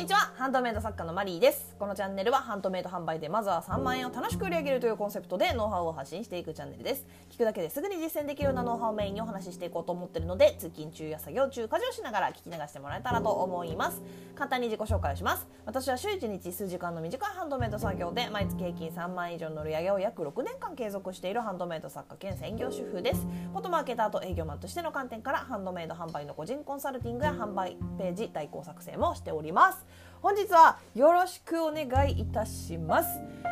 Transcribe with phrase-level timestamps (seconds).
[0.00, 0.32] にちは。
[0.38, 1.76] ハンドメイド作家のマリーです。
[1.78, 7.06] このチャンネルはハンドメイド販売でまずは3万円を楽しく売り上げるというコンセプトでノウハウを発信していくチャンネルです。
[7.28, 14.00] 聞くだけですぐに実践できるようなノウハウをメインにお話ししていこうと思っているので通勤中や作業中家事をしながら聞き流してもらえたらと思います。
[14.34, 15.46] 簡単に自己紹介をします。
[15.66, 23.26] 私は週1日数時間の短いハンドメイド作業で毎月平均3万円以上の売り上げを約6年間継続しているハンドメイド作家兼専業主婦です。
[23.52, 29.89] フォトマーケターと営業マンとしての観点からハンドメイド販売の個人コンサルティングや販売ページ代行作成もしております
[30.22, 33.08] 本日はよろしくお願いいたします。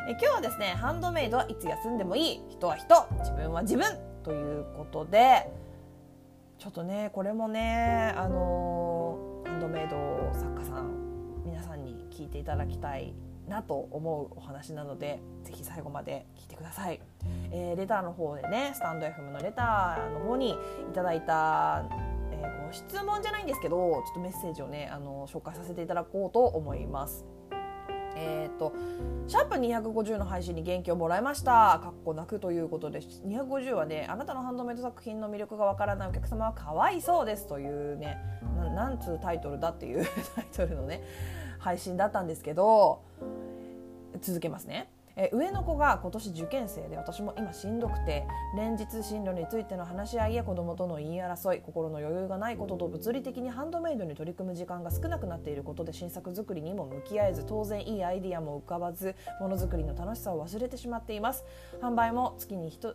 [0.07, 2.41] え今日はですねハンドメイドはいつ休んでもいい。
[2.51, 3.87] 人は人自分は自分
[4.23, 5.51] ということで
[6.59, 13.15] ちょっとねこれもねあのハンドメイド作家さん皆さんに聞いていただきたい
[13.49, 17.01] なと思うお話なのでぜひ最後まで聞いてください、
[17.51, 20.57] えー、レターの方でねスタンド FM のレターの方にい
[20.93, 21.85] ただいた
[22.33, 27.27] えー、ご質問じゃないんですけどちょっとメッセージをねあの紹介させていただこうと思います。
[28.21, 28.73] えーと、
[29.29, 31.79] シャープ250の配信に元気をもらいました。
[31.81, 38.19] かっこなくということで250はねあなたのハンドメイド作品の魅力がわからないお客様はかわいそうですというね
[38.75, 41.05] なんつうタイトルだっていう タイトルのね
[41.59, 43.03] 配信だったんですけど
[44.21, 44.91] 続けますね。
[45.21, 48.25] え上の子が今年受験生で私も今しんどくて
[48.57, 61.45] 連日進路についての話し合いや子供との言い争い心の余裕がないことと物理的にハンドメイドに取り組む時間が少なくなっていることで新作作りにも向き合えず当然いいアイディアも浮かばずものづくりの楽しさを忘れてしまっています。
[61.83, 62.95] 販売も月に一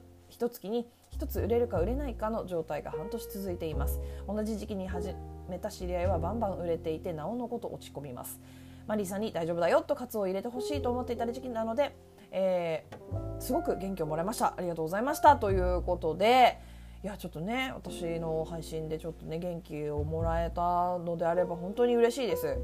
[0.50, 0.88] 月に
[1.20, 4.00] 1つ売れるか売れないかの状態が半年続いています。
[4.28, 5.14] 同じ時期に始
[5.50, 8.40] めた知り合いはバンバン売れていてなおのこと落ち込みます。
[8.88, 11.96] マリーさんに大丈夫だよとカツを入れてほしいと思っていた時期なので
[12.34, 14.56] えー、すごく元気をもらいました。
[14.58, 15.38] ありがとうございました。
[15.38, 16.60] ということで
[17.04, 22.58] いやちょっとね私の配信でちょっとね元気をもらえたのであれば本当に嬉しいです。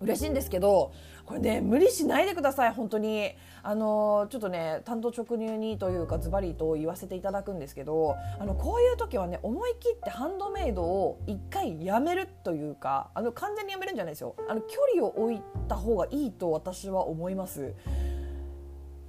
[0.00, 0.92] 嬉しいんですけど
[1.24, 2.72] これね無理しないでください。
[2.72, 3.34] 本当に。
[3.64, 14.34] あのちょっとね単刀直入にというかズバリと言わせていただくんですけどあのこういう時はね思い切ってハンドメイドを一回やめるというかあの完全にやめるんじゃないですよ。
[14.48, 17.72] あの距離を置いた方がいいと私は思います。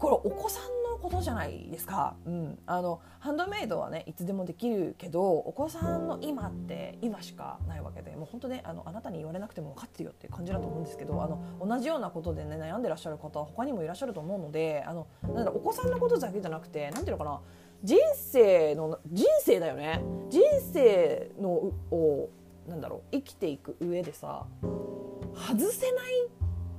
[0.03, 17.39] これお子さんのことじゃないですか、うん、あのハンドメイドはねいつでもできるけどお子さんの今って今しかないわけでもう本当ねあのあなたに言われなくても分かってるよっていう感じだと思うんですけどあの同じようなことでね悩んでらっしゃる方は他にもいらっしゃると思うのであのなんだお子さんのことだけじゃなくて何ていうのかな
[17.81, 20.01] 人生の人生だよね。
[20.29, 20.41] 人
[20.73, 22.29] 生のを
[22.67, 26.27] なんだろう生きていく上でさ外せない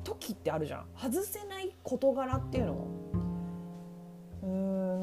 [0.04, 0.86] 時ってあるじゃん。
[0.94, 2.93] 外せない事柄っていうの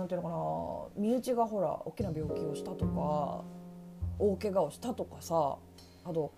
[0.01, 3.44] なんていうのかな身内がほら大きな病気をしたとか
[4.17, 5.57] 大怪我をしたとかさ
[6.03, 6.34] あと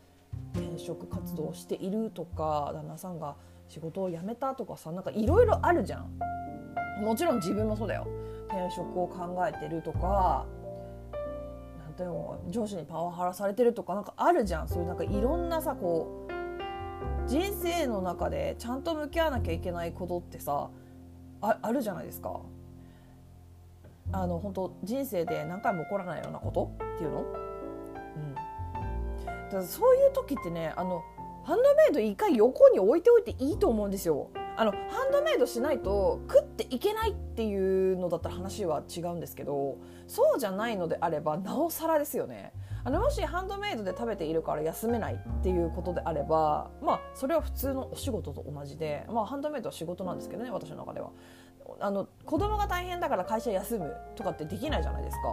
[0.53, 3.37] 転職活動をしているとか旦那さんが
[3.69, 6.19] 仕事を辞めたとかさなんかいろいろあるじゃん。
[7.01, 8.05] もちろん自分もそうだよ。
[8.49, 10.45] 転職を考えてるとか
[11.79, 14.67] なんていうの上司にパワハラされてるとかなんかあるじゃん。
[14.67, 20.69] そういうなんかいろんなさこう人生の中でちゃんと向き合わなきゃいけないことってさ
[21.39, 22.41] ああるじゃないですか。
[24.13, 27.25] あの本当人生で何回も起こらないようなことっていうの、
[28.15, 28.41] うん、だ
[29.51, 31.03] からそういう時ってねあの
[31.43, 34.29] ハンドメイド一回横に置いておいていいと思うんですよ。
[34.55, 34.77] あのハ
[35.09, 42.53] ンドメイドしないと食っていけないっていうのだったら話は違うんですけどそうじゃないのであればなおさらですよね。
[42.85, 51.09] あのもしハンドメイドで食べているから休めないっていうことであればまあそれは普通のお仕事と同じで、まあ、ハンドメイドは仕事なんですけどね私の中では。
[51.79, 55.23] あの子供が大変だから会社休むとかってできないじゃないですか。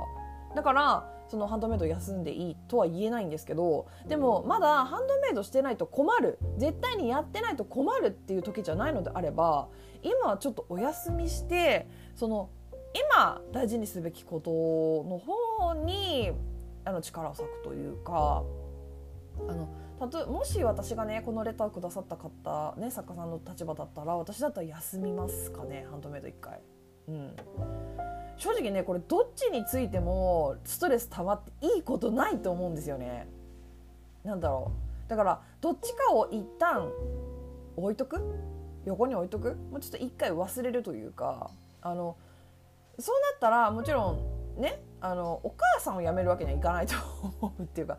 [0.54, 9.68] だからそのハンドメイド休んでいいとは言えないんですけどでもまだハンドメイドしてないと困る絶対にやってないと困るっていう時じゃないのであれば
[10.02, 11.86] 今はちょっとお休みして
[12.16, 12.50] その
[13.14, 14.50] 今大事にすべきこと
[15.08, 16.32] の方に
[16.84, 18.42] あの力を割くというか
[19.48, 19.68] あの
[20.00, 26.60] たともし私がねこのレターくださった方、ね、作家さんの立場だったら私だったら休みますかねハンドメイド1回。
[27.08, 27.36] うん、
[28.36, 33.28] 正直ねこれどっちについてもストレス溜まっていいことないと思うんですよね。
[34.24, 34.72] なんだろ
[35.06, 36.90] うだからどっちかを一旦
[37.76, 38.22] 置いとく？
[38.86, 39.56] 横に置いとく？
[39.70, 41.50] もうちょっと一回忘れるというか
[41.82, 42.16] あの
[42.98, 46.94] そうなったらもちろんねあのお母さんを辞めるわけにはいかないと
[47.40, 47.98] 思うっていうか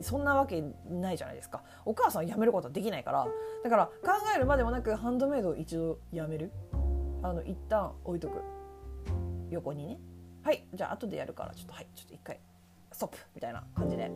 [0.00, 1.62] そんなわけないじゃないですか。
[1.84, 3.26] お母さんを辞めることはできないから。
[3.64, 3.92] だから考
[4.34, 6.52] えるまでもなくハンドメイドを一度辞める。
[7.22, 8.40] あの一旦置いとく。
[9.50, 9.98] 横にね。
[10.42, 12.38] はいじゃあ後でやるからちょっとはいちょっと一回
[12.92, 13.18] ストップ。
[13.34, 14.10] みたいな感じで。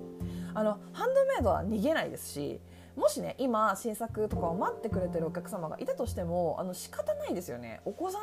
[0.54, 2.60] あのハンドメイドは逃げないですし
[2.94, 7.80] もしね今新作とかを待ってくれてるお客様がいたとしてもあの仕方ないですよね。
[7.84, 8.18] お子さ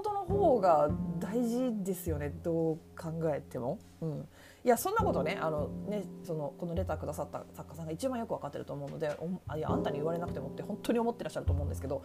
[0.00, 3.78] ことの方が大事ですよねどう考えても。
[4.00, 4.28] うん。
[4.64, 9.10] いやそんなことねあのねそのこのレターくださった作家さんが一番よく分かってると思うので
[9.46, 12.02] あいやあんたに言われなくてもって本当に思ってらっしゃると思うんですけど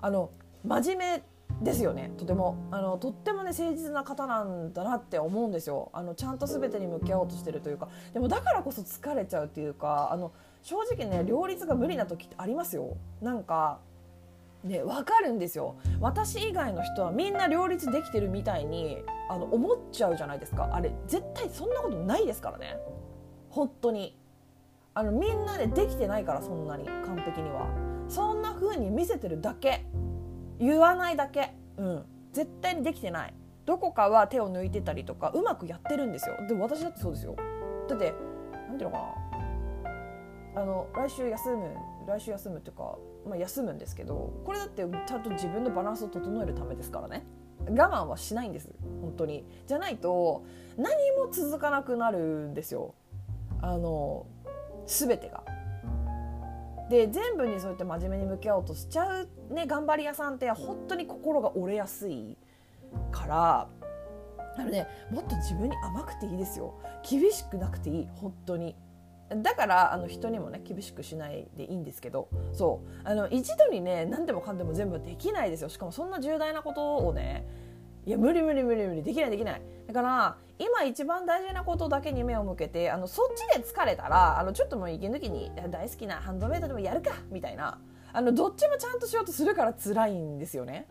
[0.00, 0.30] あの
[0.64, 1.22] 真面目
[1.62, 2.56] ですよねとても。
[2.70, 5.90] あのとってもね誠実な方なんだなって思うんですよ。
[5.92, 7.88] あのちゃんと全てに向き合おうとしてるというか。
[8.14, 10.32] でもだからこそ疲れちゃうっていうかあの
[10.62, 12.96] 正直ね両立が無理な時ってありますよ。
[13.20, 13.80] なんか
[14.64, 15.76] ね分かるんですよ。
[16.00, 18.98] 私以外の人はみんな両立できてるみたいに
[19.28, 20.68] あの思っちゃうじゃないですか。
[20.72, 22.76] あれ絶対そんなことないですからね。
[23.50, 24.18] 本当に。
[24.94, 26.84] あのみんなでできてないからそんなに。
[26.84, 27.66] 完璧には。
[28.08, 29.84] そんな風に見せてるだけ。
[30.58, 31.54] 言わないだけ。
[31.78, 32.04] うん。
[32.32, 33.34] 絶対にできてない。
[33.64, 36.36] どこかは手を抜いてたりとかうまくやってるんですよ。
[36.48, 37.36] でも私だってそうですよ。
[37.88, 38.14] だって
[38.68, 39.21] 何ていうのかな。
[40.54, 41.76] あの来週休む
[42.06, 42.96] 来週休むっていうか
[43.26, 47.24] まあ、休むんですけどこれだってちゃんと自分のバランスを整えるためですからね。
[47.64, 48.68] 我慢はしないんです
[49.00, 49.44] 本当に。
[49.66, 50.44] じゃないと
[50.76, 52.94] 何も続かなくなるんですよ。
[53.60, 54.26] あの
[54.86, 55.44] 全てが。
[56.90, 62.36] で全部にそうやって真面目に向き合おうとしちゃう、ね、頑張り屋さんって本当に心が折れやすい
[63.12, 63.68] から
[64.58, 66.74] あのねもっと自分に甘くていいですよ。
[67.08, 68.74] 厳しくなくていい本当に。
[69.36, 73.08] だからあの人にもね厳しくしないでいいんですけどそう。
[73.08, 75.68] あの一度にね何でもかんでも全部できないですよ。
[75.68, 77.46] しかもそんな重大なことをね
[78.04, 79.62] いや無理無理無理無理できないできない。
[79.86, 87.78] だから今一番大事なことだけに目を向けてあのそっちで疲れたらあのちょっともう息抜きに大好きなハンドメイドでもやるかみたいな。
[88.14, 90.86] あのどっちもちゃんとしようとするから辛いんですよね。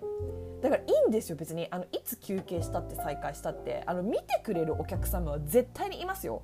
[0.62, 1.68] だからいいんですよ別に。
[1.70, 3.84] あのいつ休憩したって再開したって。
[3.86, 6.42] あの見てくれるお客様は絶対にいますよ。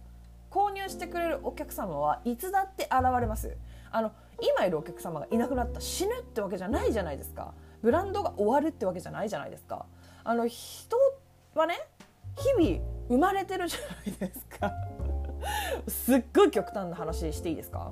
[0.50, 3.58] 購入してくれるお客様はいつだって現れます。
[3.92, 7.54] あの今いるお客様がいなくなった死ぬってわけじゃないじゃないですか。
[7.82, 9.86] ブランドが終わるってわけじゃないじゃないですか。
[10.24, 10.98] あの人
[11.56, 11.76] はね
[12.36, 14.72] 日々生まれてるじゃないですか。
[15.88, 17.92] すっごい極端な話していいですか？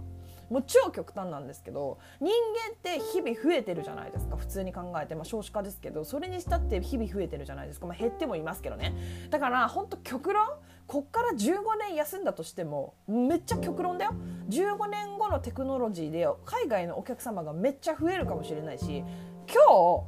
[0.49, 4.37] もう超極端なんですけど人間って日々増えてるじゃないですか。
[4.37, 8.93] 普通に考えて、まあ、少子化ですけどそれにしたって日々増えてるじゃないですか、まあ、減ってもいますけどね。
[9.31, 10.47] だから本当極論
[10.95, 14.13] こっから15年休んだとしてもめっちゃ極論だよ。
[14.47, 19.05] 15年後のテクノロジーで海外のお客様がめっちゃ増えるかもしれないし今
[19.45, 20.03] 日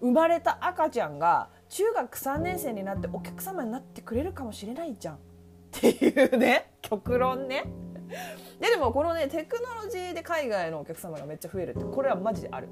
[0.00, 5.14] 生まれた赤ちゃんが中学3年生になってお客様になってくれるかもしれないじゃん。
[5.16, 5.18] っ
[5.72, 7.64] ていうね極論ね。
[8.60, 12.68] ででもこのねテクノロジーで海外のお客様がめっちゃ増えるってこれはマジである。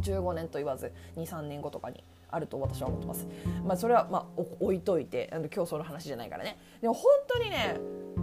[0.00, 2.04] 15年と言わず23年後とかに。
[2.30, 3.26] あると私は思ってます。
[3.64, 6.58] まあ、それはまあ置いといてあの今日その話じゃないからね。
[6.80, 7.76] でも本当にね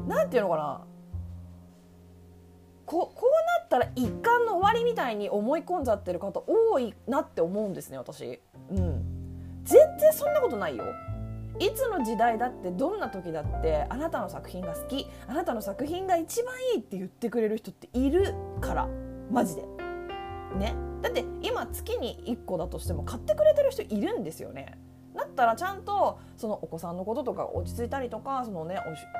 [0.08, 0.86] なんていうのかな
[2.86, 8.40] ここうなったら一貫の終わりみたいに思い込んじゃってる方多いなって思うんですね私。
[8.70, 10.86] うん、全然そんなことないよ。
[11.58, 18.88] いつの時代だってどんな時だってあなたの作品が好きあなたの作品が一番いいって言ってくれる人っているから
[19.32, 19.64] マジで。
[20.58, 20.76] ね
[21.06, 24.80] だって今月に1個だとしても買ってくれてる人いるんですよね。
[25.16, 28.78] だったらちゃんとそのお子さんのこととか落ち着いたりとかそのね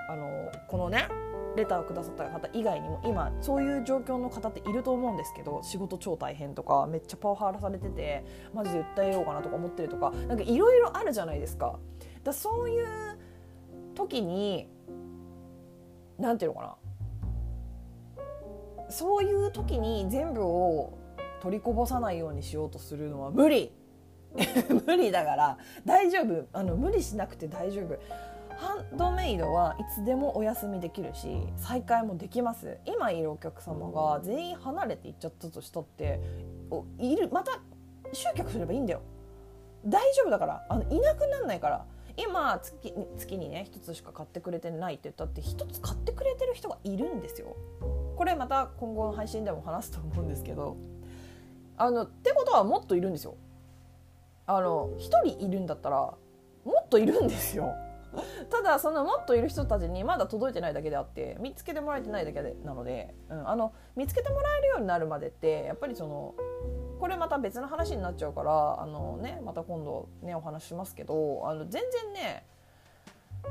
[0.10, 1.08] あのこのね
[1.56, 11.78] レターをくださった方以外にも今そういう状況の方っていると思うんですけど仕事超大変とかめっちゃパワハラされててマジで訴えようかなとか思ってるとかなんかいろいろあるじゃないですか。
[12.24, 12.88] だそういう
[13.94, 14.68] 時に
[16.18, 16.78] 何て言うのか
[18.18, 21.05] なそういう時に全部を
[21.46, 23.72] 取りこぼさないようにしようとするのは無理。
[24.88, 26.48] 無理だから大丈夫。
[26.54, 28.00] あの無理しなくて大丈夫。
[28.58, 32.80] ハンドメイドはいつでもお休みできるし再開もできます。
[32.86, 36.20] 今いるお客様が全員離れていっちゃったとしたって
[36.98, 37.60] いるまた
[38.12, 39.02] 集客すればいいんだよ。
[39.86, 40.66] 大丈夫だから。
[40.68, 41.86] あのいなくなんないから。
[42.18, 42.74] 今月
[43.18, 47.56] 月にね1つしか買ってくれてないって言ったって1つ買ってくれてる人がいるんですよ。
[48.16, 50.76] これまた今後の配信でも話すと思うんですけど。
[51.78, 53.36] あのってことはもっといるんですよ
[54.48, 56.18] あの1人いるんだったらも
[56.84, 57.74] っといるんですよ
[58.50, 66.34] ただそのもっといる人たちにまだ届いてないだけであって見つけてもらえてないだけでなので、うん、あの見つけてもらえるようになるまでってやっぱりその
[67.00, 72.46] これまた別の話になっちゃうからあの、ね、また今度ねお話しますけどあの全然ね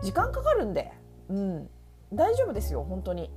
[0.02, 0.92] 時間かかるんで、
[1.28, 1.70] うん、
[2.12, 3.30] 大丈夫ですよ本当に。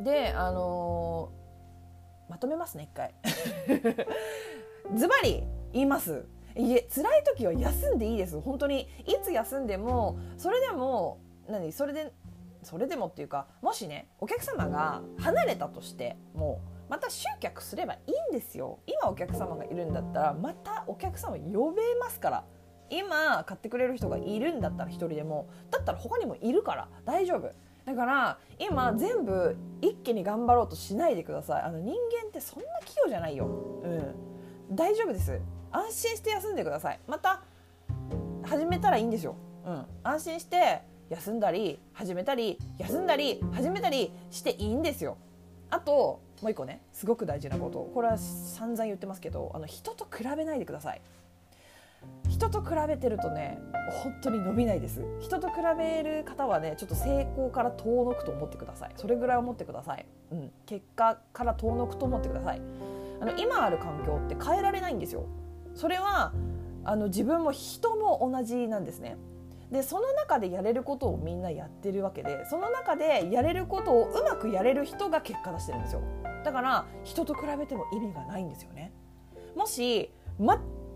[0.00, 1.43] であのー、
[2.28, 3.14] まとめますね一回。
[4.94, 6.26] ズバリ言います。
[6.56, 8.40] いえ辛い時は休んでいいです。
[8.40, 12.12] 本当にいつ休んでもそれでも何それで
[12.62, 18.78] それでもっていうかもしねお客様が離れたとしてもまた集客すればいいんですよ。
[18.86, 22.44] 今お客様がいるんだったらまたお客様呼べますから。
[22.90, 25.48] 今買ってくれる人がいるんだったら1人でも。
[25.70, 27.50] だったら他にもいるから大丈夫。
[27.84, 31.62] だから今全部一気に頑張ろうとしないでください。
[31.62, 33.46] あの人間ってそんな器用じゃないよ。
[33.46, 34.74] うん。
[34.74, 35.38] 大丈夫です。
[35.70, 37.00] 安心して休んでください。
[37.06, 37.42] また
[38.44, 39.36] 始めたらいいんですよ、
[39.66, 45.16] うん、安心して休んだり始めたり休んだり始めたりしていいんですよ。
[45.70, 47.90] あともう一個ねすごく大事なこと。
[47.92, 51.00] これは散々言ってますけどあの人と比べないでください。
[52.34, 53.60] 人と比べてるとね
[54.02, 55.04] 本当に伸びないです。
[55.20, 58.92] 人と比べる方はねちょっと成功から遠のくと思ってください。
[58.96, 62.60] それぐらい思ってください、うん、結果から遠のくと思ってください。
[63.20, 65.26] あの今ある環境って変えられないんですよ。
[65.76, 66.32] それは
[66.82, 69.16] あの自分も人も同じなんですね。
[69.70, 76.00] でその中でやれることをみんなやってるわけでその中でやれることをうまくやれる人が結果出してるんですよ。
[76.44, 78.92] だから人と比べても意味がないんですよね。
[79.54, 80.10] もし
[80.40, 80.48] 全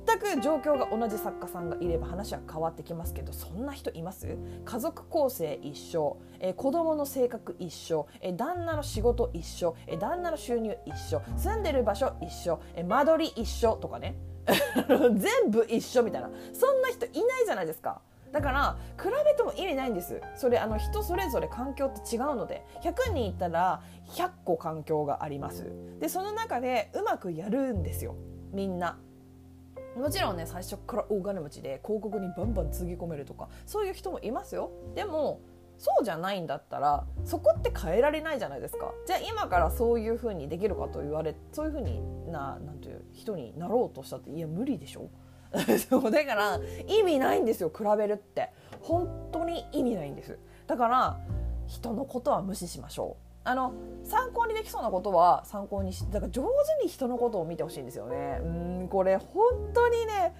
[0.09, 4.39] 全く状況が同じ作家さんがいれば話は変わってきますけどそんな人います？
[4.65, 14.17] 家族構成一緒、えー、子供の性格一緒、えー、旦那の仕事一緒、えー、旦那の収入一緒住んでる場所一緒、えー、間取り一緒とかね。
[14.89, 16.31] 全部一緒みたいな。
[16.55, 18.01] そんな人いないじゃないですか。
[18.33, 20.23] だから比べても意味ないんです。
[20.37, 25.71] それあの人それぞれ環境って違うので100人いたら100個環境があります。
[26.01, 28.15] でその中でうまくやるんですよ。
[28.53, 28.99] みんな。
[29.99, 34.71] もちろんね最初から大金持ちで広告にバンバンつぎ込めるとかそういう人もいますよ。
[34.95, 35.41] でも
[35.79, 38.93] そうじゃないんだったらそこって変えられないじゃないですか。
[39.07, 42.01] じゃあ今からそういうふうにできるかと言われそういうふうに
[42.31, 45.09] ななんていう人になろうとしたっていや無理でしょ。
[45.89, 48.51] そ うだから意味ないんですよ比べるって。
[48.83, 50.39] 本当に意味ないんです。
[50.67, 51.19] だから
[51.67, 53.28] 人のことは無視しましょう。
[53.45, 53.73] あの
[54.05, 58.41] 参考にできそうなことは参考にしだから上手に人のことを見てほしいんですよね。
[58.43, 58.47] う
[58.85, 60.35] んこれ本当にね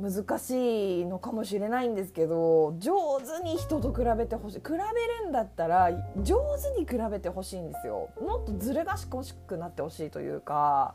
[0.00, 4.58] 難しいのかもしれないんですけど上手に人と比べてほしい。
[4.58, 5.90] 比べるんだったら
[6.22, 8.10] 上手に比べてほしいんですよ。
[8.20, 10.94] もっとずる賢くなってほしいというか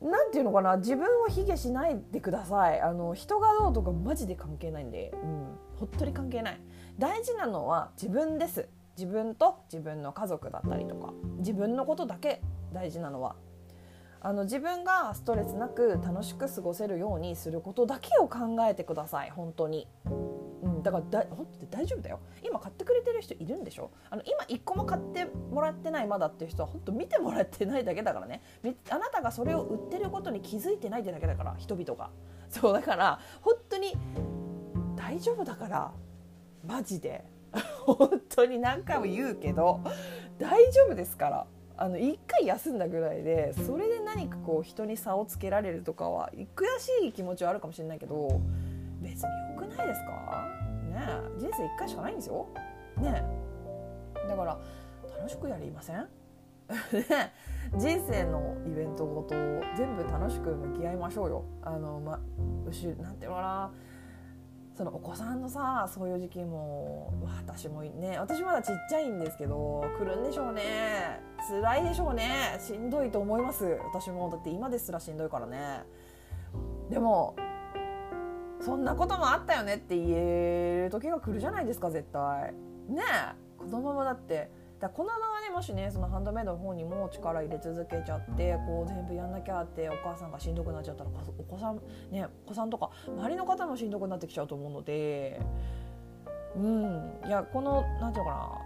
[0.00, 2.80] 何て言うのかな自分を卑下しないでください。
[2.80, 6.60] あの人がどうとかマジで関係ないんで、うん、本当に関係ない。
[6.98, 8.66] 大事なのは自分です。
[9.00, 12.42] 自分と自分の家族だったりとか自分のことだけ
[12.74, 13.34] 大事なのは
[14.20, 19.88] あの自分がストレスなく楽しく過ごせるようにすることだけを考えてください本当に、
[20.62, 22.20] うん、だからだ本当大丈夫だよ。
[22.44, 23.90] 今買ってくれてる人いるんでしょ？
[24.10, 28.42] あの今一個も買ってもらってないまだっていう人は本当見てもらってないだけだからね。
[28.90, 32.10] あなたがそれを売ってることに気づいてないってだけだから人々が。
[32.50, 33.96] そうだから本当に
[34.96, 35.92] 大丈夫だから
[36.66, 37.24] マジで。
[37.86, 39.80] 本当に何回も言うけど
[40.38, 41.46] 大丈夫ですから。
[41.82, 48.38] あの1回休んだぐらいでそれで何かこう人に差をつけられるとかは悔しい気持ちはあるかもしれないけど
[49.00, 50.46] 別に良くないですか？
[50.90, 51.06] ね
[51.38, 52.46] 人生1回しかないんですよ。
[52.98, 53.24] ね
[54.28, 54.58] だから
[55.16, 56.06] 楽しくやりません？
[57.78, 59.34] 人生のイベントごと
[59.74, 61.44] 全部楽しく向き合いましょうよ。
[61.62, 62.20] あのま
[62.66, 63.70] 後なんていうのかな。
[64.80, 67.12] そのお子さんのさそういう時期も
[67.46, 71.20] 私もね私まだちっちゃいんですけど来るんでしょうね。
[71.50, 72.56] 辛いでしょうね。
[72.58, 73.78] しんどいと思います。
[73.92, 74.30] 私も。
[74.30, 75.82] だって今ですらしんどいからね。
[76.88, 77.36] でも
[78.58, 82.54] そんなこともあったよねって言える時が来るじゃないですか絶対。
[82.88, 83.34] ねえ。
[83.58, 95.40] このままだってだこのままねもしねそのハンドメイドの方にも力入れ続けちゃってこう全部やんなきゃってお母さんがしんどくなっちゃったらお子さんねお子さんとか周りの方もしんどくなってきちゃうと思うので
[96.56, 97.12] うん。
[97.26, 98.58] いやこの何て言うのか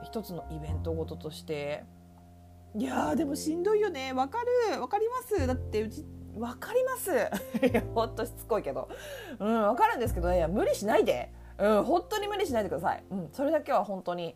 [0.00, 1.84] な一つのイベントごととして
[2.76, 4.12] いやでもしんどいよね。
[4.12, 4.38] わか
[4.72, 5.46] るわかります。
[5.46, 6.06] だってうち
[6.38, 7.10] わかります。
[7.66, 8.88] いやほんとしつこいけど。
[9.38, 11.32] うんわかるんですけどいや無理しないで。
[11.58, 14.34] うん本当に無理しないでください、うん、それだけは本当に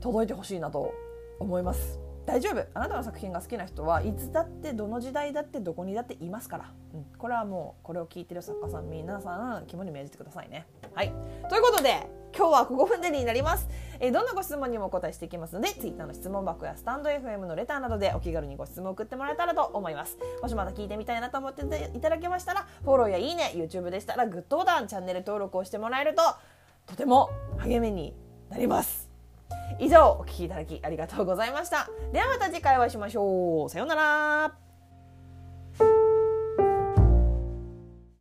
[0.00, 0.94] 届いてほしいなと
[1.38, 2.00] 思います。
[2.26, 2.64] 大丈夫。
[2.74, 10.66] あなたの作品が好きな人はいつだってどの時代だってどこにだっていますから、うん、これはもうこれを聞いてる作家さん皆さん肝に銘じてくださいね。
[10.94, 11.12] はい。
[11.48, 20.16] ということで今日は5分でになります、えー、どんなご質問にもお答えしていきますので Twitter の質問箱やスタンド FM のレターなどでお気軽にご質問を送ってもらえたらと思います。
[20.40, 21.62] もしまだ聞いてみたいなと思って
[21.96, 26.22] いただけましたらフォローやいいね YouTube でしたらグッドボタンチャンネル登録をしてもらえると
[26.86, 28.14] とても励みに
[28.50, 28.99] なります。
[29.78, 31.88] 以上お聴きいただきありがとうございました。
[32.12, 33.70] ではまた次回お会いしましょう。
[33.70, 34.69] さようなら。